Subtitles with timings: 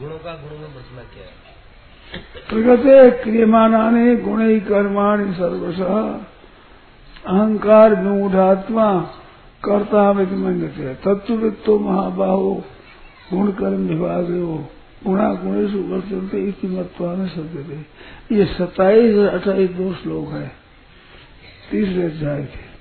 [0.00, 1.44] गुणों का गुणों में बचना क्या है?
[2.48, 5.80] प्रगते क्रियमाणाने गुण कर्माणी सर्वश।
[7.26, 9.00] अहंकार विमूढ़ात्मा
[9.64, 12.64] कर्ता विमंडते तत्ववित्तो महाबाहो
[13.32, 14.68] गुण कर्म विभाग हो
[15.06, 17.84] गुणा गुणेश वर्तनते इति मत्वा में सत्य
[18.36, 20.52] ये सताईस अट्ठाईस दो श्लोक है।
[21.70, 22.73] तीसरे अध्याय के।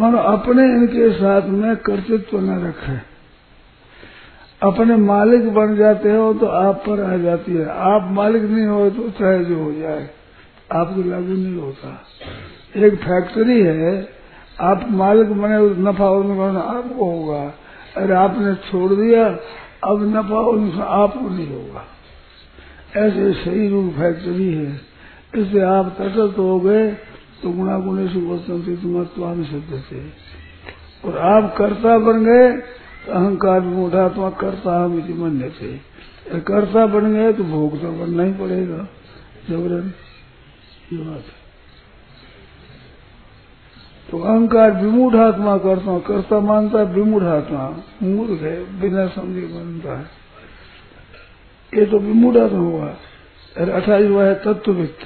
[0.00, 2.98] मानो अपने इनके साथ में कर्तृत्व न रखे।
[4.62, 8.88] अपने मालिक बन जाते हो तो आप पर आ जाती है। आप मालिक नहीं हो
[8.90, 10.08] तो चाहे जो हो जाए,
[10.72, 11.90] आपको लागू नहीं होता।
[12.76, 14.08] एक फैक्ट्री है,
[14.60, 17.42] आप मालिक बने नफा और आपको होगा।
[17.96, 19.24] अरे आपने छोड़ दिया,
[19.84, 21.84] अब नफा और आपको नहीं होगा।
[22.96, 24.80] ऐसे सही रूप फैक्ट्री है।
[25.34, 26.88] इससे आप तटस्थ हो गए
[27.42, 30.08] तो गुणा गुणे सुवर्तन तुम्हात्मा शब्द से।
[31.04, 32.56] और आप कर्ता बन गए
[33.06, 35.80] तो अहंकार मूढ़ात्मा कर्ता हम इसी मन से
[36.40, 38.88] कर्ता बन गए तो भोग तो बनना ही पड़ेगा।
[39.50, 39.92] जबरन।
[40.92, 41.40] ये बात है।
[44.10, 49.98] तो अहंकार विमूढ़ आत्मा करता, कर्ता मानता है, विमूढ़ आत्मा। मूर्ख है, बिना समझे बनता
[49.98, 50.04] है।
[51.74, 51.98] ये तो
[53.56, 54.98] अरे अठाईस हुआ। है तत्ववित्त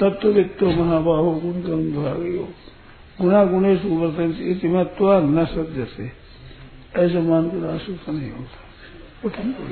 [0.00, 1.62] तत्ववित्त तो महाबाहो गुण
[1.94, 2.48] हो
[3.20, 3.80] गुणा गुणेश
[4.40, 6.12] इतिमत्वा न सत्य से
[6.96, 8.58] ऐसे मानकर आश्वस्त नहीं होता।
[9.24, 9.62] उठन को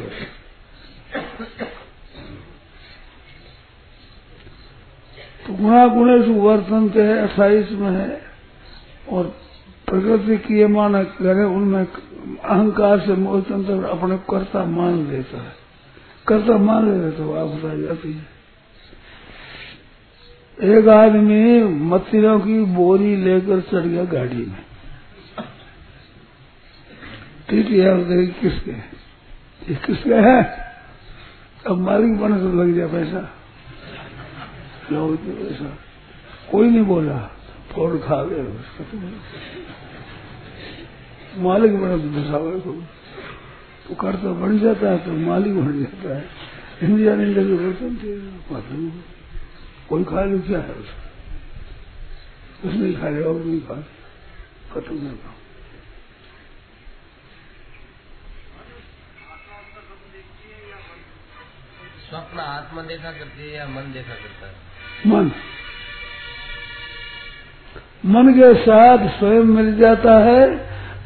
[5.47, 8.21] तो गुणा गुणेश वर्तन है, अट्ठाईस में है,
[9.13, 9.25] और
[9.87, 15.53] प्रकृति किए मान करे उनमें अहंकार से मोहतंत्र अपने कर्ता मान लेता है।
[16.29, 18.36] कर्ता मान ले तो आप बताई जाती है।
[20.59, 24.62] एक आदमी मत्तिरों की बोरी लेकर चढ़ गया गाड़ी में।
[27.49, 28.73] ठीक है किसके?
[29.62, 30.41] ये किसके है?
[31.67, 33.21] अब मालिक बने तो लग जाए पैसा।
[34.93, 35.09] लोग
[35.43, 35.71] ऐसा
[36.50, 37.19] कोई नहीं बोला।
[37.73, 38.43] फोड़ खा गए
[41.43, 42.73] मालिक बना तो दसावे को
[43.88, 46.25] तो कर्ता बन जाता है तो मालिक बन जाता है।
[46.81, 48.12] हिंदी आने लगे बर्तन थे
[49.89, 51.05] कोई खा लो क्या है उसमें
[52.65, 53.75] उसने खा लिया और नहीं। खा
[54.73, 55.35] खत्म नहीं खा
[62.09, 64.55] स्वप्न आत्मा देखा करती है या मन देखा करता है?
[65.07, 65.31] मन।
[68.07, 70.43] मन के साथ स्वयं मिल जाता है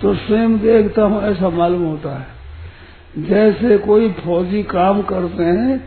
[0.02, 5.78] तो स्वयं देखता हूँ ऐसा मालूम होता है। जैसे कोई फौजी काम करते हैं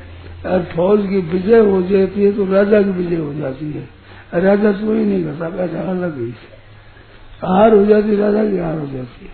[0.46, 3.88] और फौज की विजय हो जाती है तो राजा की विजय हो जाती है।
[4.36, 6.30] राजा तो ही नहीं करता पैसा अलग ही
[7.44, 9.32] हार हो जाती राजा की हार हो जाती है।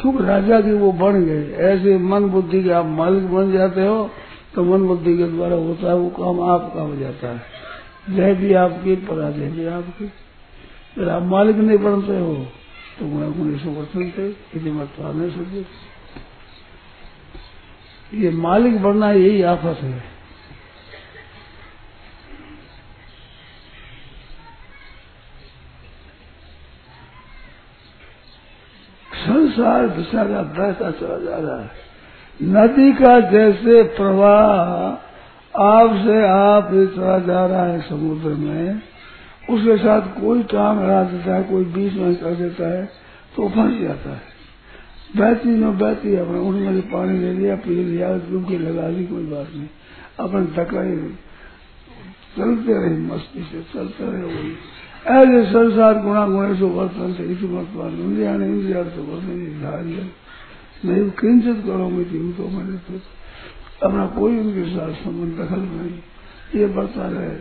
[0.00, 4.10] क्योंकि राजा की वो बन गए। ऐसे मन बुद्धि के आप मालिक बन जाते हो
[4.54, 8.52] तो मन बुद्धि के द्वारा होता है वो काम आपका हो जाता है। जय भी
[8.54, 12.34] आपकी, पराजय भी आपकी। अगर आप मालिक नहीं बनते हो
[12.98, 14.26] तो गुणा गुण से वर्तनते
[14.56, 15.64] यदि मतवा नहीं सोचे
[18.14, 20.15] ये मालिक बनना यही आफत है।
[29.36, 31.70] संसार का बहता चला जा रहा है।
[32.40, 38.82] नदी का जैसे प्रवाह आपसे आप चला जा रहा है समुद्र में,
[39.50, 42.84] उसके साथ कोई टांग हरा देता है, कोई बीच में कर देता है
[43.36, 44.34] तो फंस जाता है।
[45.16, 49.24] बहती में बहती अपने उनमें से पानी ले लिया, पी लिया डुबकी लगा ली, कोई
[49.24, 49.68] बात नहीं।
[50.20, 50.96] अपन टकराई
[52.36, 54.52] चलते रहे, मस्ती से चलते रहे वही।
[55.06, 60.08] ऐसे संसार गुणा गुणे से वर्तन से इसी वर्तमान इंद्रिया ने इंद्रिया से वर्तन
[60.84, 62.04] नहीं किंचित करो मैं
[62.36, 62.98] तो मैंने तो
[63.82, 67.36] अपना कोई उनके साथ संबंध दखल नहीं ये बढ़ता रहे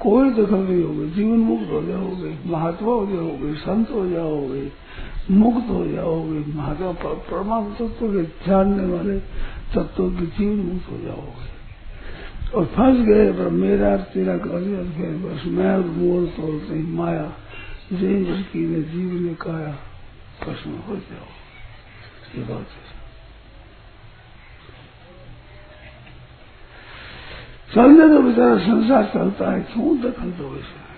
[0.00, 4.70] कोई दखल नहीं होगी जीवन मुक्त हो जाओगे महात्मा हो जाओगे संत हो जाओगे
[5.32, 6.92] मुक्त हो जाओगे महात्मा
[7.30, 9.18] परमात्म तत्व के जानने वाले
[9.74, 11.55] तत्व के जीवन मुक्त हो जाओगे
[12.54, 14.60] और फंस गए, पर मेरा तेरा कर
[14.96, 17.32] फिर बस मैं मोल तोड़ते माया
[17.92, 19.78] जय जिसकी ने जीव ने काया
[20.44, 21.28] प्रश्न हो जाओ।
[22.38, 22.96] ये बात है।
[27.74, 30.95] चलने तो बेचारा संसार चलता है, क्यों दखल दो इसे?